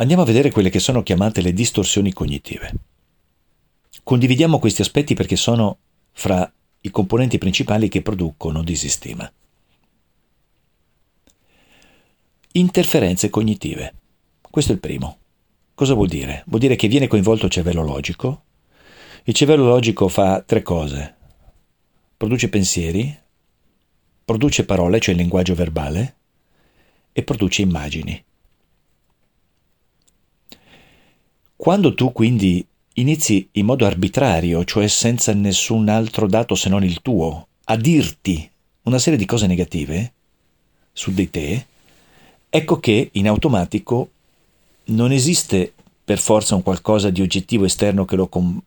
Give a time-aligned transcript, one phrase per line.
[0.00, 2.72] Andiamo a vedere quelle che sono chiamate le distorsioni cognitive.
[4.02, 5.76] Condividiamo questi aspetti perché sono
[6.12, 9.30] fra i componenti principali che producono disistima.
[12.52, 13.94] Interferenze cognitive.
[14.40, 15.18] Questo è il primo.
[15.74, 16.44] Cosa vuol dire?
[16.46, 18.44] Vuol dire che viene coinvolto il cervello logico.
[19.24, 21.14] Il cervello logico fa tre cose.
[22.16, 23.14] Produce pensieri,
[24.24, 26.14] produce parole, cioè il linguaggio verbale,
[27.12, 28.24] e produce immagini.
[31.60, 37.02] Quando tu quindi inizi in modo arbitrario, cioè senza nessun altro dato se non il
[37.02, 38.50] tuo, a dirti
[38.84, 40.12] una serie di cose negative
[40.90, 41.66] su di te,
[42.48, 44.08] ecco che in automatico
[44.84, 48.58] non esiste per forza un qualcosa di oggettivo esterno che lo, com-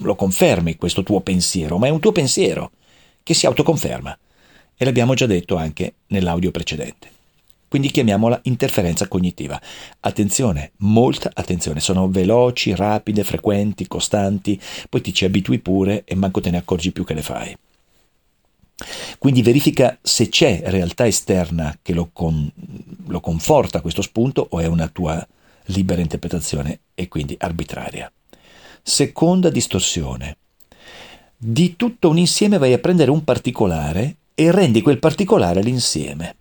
[0.00, 2.70] lo confermi, questo tuo pensiero, ma è un tuo pensiero
[3.22, 4.18] che si autoconferma.
[4.78, 7.17] E l'abbiamo già detto anche nell'audio precedente.
[7.68, 9.60] Quindi chiamiamola interferenza cognitiva.
[10.00, 16.40] Attenzione, molta attenzione, sono veloci, rapide, frequenti, costanti, poi ti ci abitui pure e manco
[16.40, 17.56] te ne accorgi più che le fai.
[19.18, 22.50] Quindi verifica se c'è realtà esterna che lo, con,
[23.06, 25.26] lo conforta questo spunto o è una tua
[25.66, 28.10] libera interpretazione e quindi arbitraria.
[28.82, 30.36] Seconda distorsione.
[31.36, 36.36] Di tutto un insieme vai a prendere un particolare e rendi quel particolare l'insieme.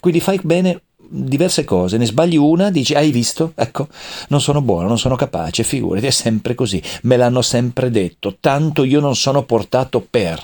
[0.00, 3.52] Quindi fai bene diverse cose, ne sbagli una, dici hai visto?
[3.56, 3.88] Ecco,
[4.28, 8.84] non sono buono, non sono capace, figurati, è sempre così, me l'hanno sempre detto, tanto
[8.84, 10.42] io non sono portato per.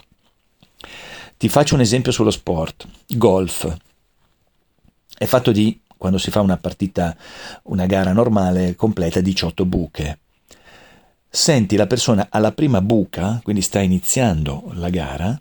[1.39, 3.77] Ti faccio un esempio sullo sport, golf.
[5.17, 7.17] È fatto di, quando si fa una partita,
[7.65, 10.19] una gara normale, completa 18 buche.
[11.29, 15.41] Senti la persona alla prima buca, quindi sta iniziando la gara,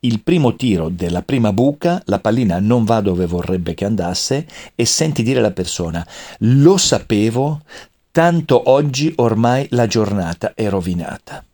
[0.00, 4.84] il primo tiro della prima buca, la pallina non va dove vorrebbe che andasse e
[4.84, 6.06] senti dire alla persona,
[6.40, 7.62] lo sapevo,
[8.10, 11.44] tanto oggi ormai la giornata è rovinata.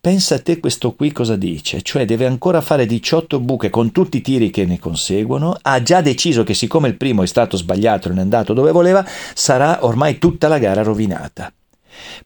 [0.00, 4.18] Pensa a te questo qui cosa dice, cioè deve ancora fare 18 buche con tutti
[4.18, 8.06] i tiri che ne conseguono, ha già deciso che siccome il primo è stato sbagliato
[8.06, 9.04] e non è andato dove voleva,
[9.34, 11.52] sarà ormai tutta la gara rovinata.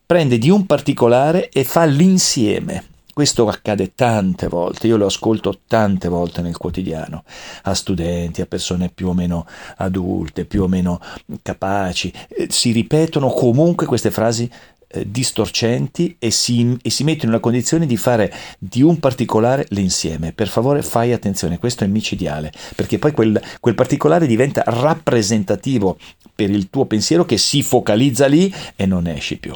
[0.04, 2.90] Prende di un particolare e fa l'insieme.
[3.12, 7.24] Questo accade tante volte, io lo ascolto tante volte nel quotidiano,
[7.64, 9.46] a studenti, a persone più o meno
[9.76, 10.98] adulte, più o meno
[11.42, 12.10] capaci.
[12.28, 14.50] Eh, si ripetono comunque queste frasi
[14.88, 20.32] eh, distorcenti e si, e si mettono nella condizione di fare di un particolare l'insieme.
[20.32, 25.98] Per favore fai attenzione, questo è micidiale, perché poi quel, quel particolare diventa rappresentativo
[26.34, 29.54] per il tuo pensiero che si focalizza lì e non esci più.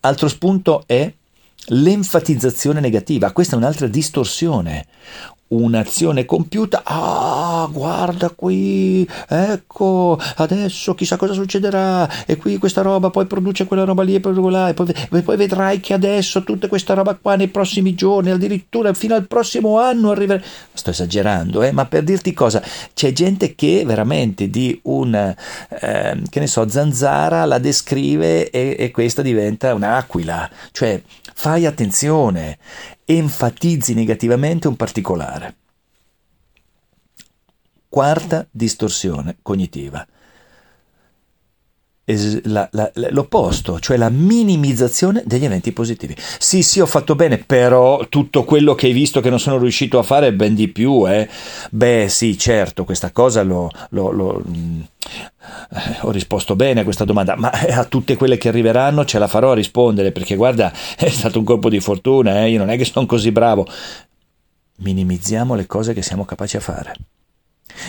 [0.00, 1.12] Altro spunto è
[1.68, 4.86] L'enfatizzazione negativa, questa è un'altra distorsione.
[5.46, 13.26] Un'azione compiuta, ah, guarda qui, ecco, adesso chissà cosa succederà, e qui questa roba poi
[13.26, 16.94] produce quella roba lì e poi quella, e poi, poi vedrai che adesso tutta questa
[16.94, 20.42] roba qua nei prossimi giorni, addirittura fino al prossimo anno arriverà.
[20.72, 22.62] Sto esagerando, eh, ma per dirti cosa,
[22.94, 28.90] c'è gente che veramente di un, eh, che ne so, zanzara la descrive e, e
[28.90, 31.00] questa diventa un'aquila, cioè
[31.36, 32.58] Fai attenzione,
[33.04, 35.56] enfatizzi negativamente un particolare.
[37.88, 40.06] Quarta distorsione cognitiva.
[42.06, 46.14] La, la, l'opposto, cioè la minimizzazione degli eventi positivi.
[46.38, 49.98] Sì, sì, ho fatto bene, però tutto quello che hai visto che non sono riuscito
[49.98, 51.26] a fare è ben di più, eh.
[51.70, 54.42] Beh, sì, certo, questa cosa lo, lo, lo
[55.70, 59.26] eh, ho risposto bene a questa domanda, ma a tutte quelle che arriveranno ce la
[59.26, 62.50] farò a rispondere, perché guarda, è stato un colpo di fortuna, eh?
[62.50, 63.66] io non è che sono così bravo.
[64.76, 66.94] Minimizziamo le cose che siamo capaci a fare.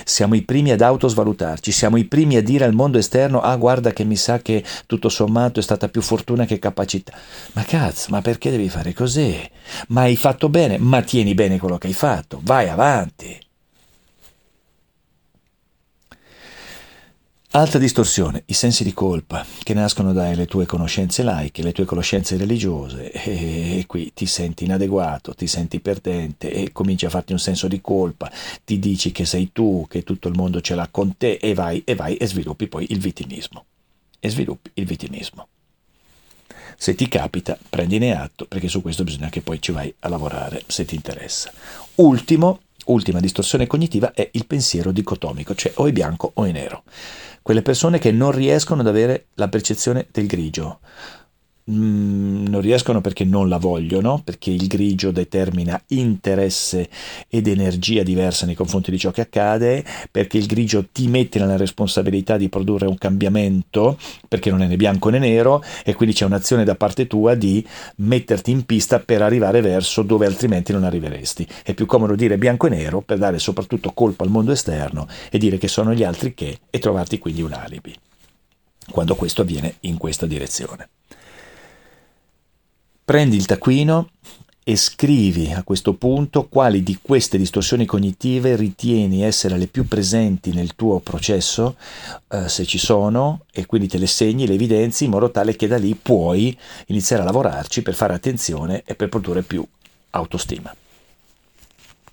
[0.03, 3.91] Siamo i primi ad autosvalutarci, siamo i primi a dire al mondo esterno, ah guarda
[3.93, 7.13] che mi sa che tutto sommato è stata più fortuna che capacità.
[7.53, 9.37] Ma cazzo, ma perché devi fare così?
[9.89, 13.44] Ma hai fatto bene, ma tieni bene quello che hai fatto, vai avanti.
[17.55, 22.35] Altra distorsione, i sensi di colpa che nascono dalle tue conoscenze laiche, le tue conoscenze
[22.35, 27.69] religiose e, qui ti senti inadeguato, ti senti perdente e cominci a farti un senso
[27.69, 28.29] di colpa,
[28.65, 31.81] ti dici che sei tu, che tutto il mondo ce l'ha con te e vai
[31.85, 33.63] e vai e sviluppi poi il vittimismo.
[34.19, 35.47] E sviluppi il vittimismo.
[36.75, 40.61] Se ti capita, prendine atto perché su questo bisogna che poi ci vai a lavorare
[40.67, 41.53] se ti interessa.
[41.95, 46.83] Ultimo, ultima distorsione cognitiva è il pensiero dicotomico, cioè o è bianco o è nero
[47.45, 50.79] quelle persone che non riescono ad avere la percezione del grigio.
[51.69, 56.89] Mm, non riescono perché non la vogliono, perché il grigio determina interesse
[57.29, 61.57] ed energia diversa nei confronti di ciò che accade, perché il grigio ti mette nella
[61.57, 63.97] responsabilità di produrre un cambiamento,
[64.27, 67.65] perché non è né bianco né nero, e quindi c'è un'azione da parte tua di
[67.97, 71.47] metterti in pista per arrivare verso dove altrimenti non arriveresti.
[71.63, 75.37] È più comodo dire bianco e nero per dare soprattutto colpa al mondo esterno e
[75.37, 77.95] dire che sono gli altri che e trovarti quindi un alibi
[78.89, 80.89] quando questo avviene in questa direzione.
[83.05, 84.09] Prendi il taccuino
[84.63, 90.51] e scrivi a questo punto quali di queste distorsioni cognitive ritieni essere le più presenti
[90.51, 91.75] nel tuo processo,
[92.29, 95.67] eh, se ci sono, e quindi te le segni, le evidenzi, in modo tale che
[95.67, 96.57] da lì puoi
[96.87, 99.63] iniziare a lavorarci per fare attenzione e per produrre più
[100.09, 100.75] autostima.